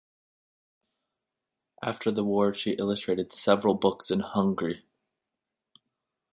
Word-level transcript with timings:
After 1.83 2.09
the 2.09 2.23
war 2.23 2.55
she 2.55 2.71
illustrated 2.71 3.31
several 3.31 3.75
books 3.75 4.09
in 4.09 4.21
Hungary. 4.21 4.83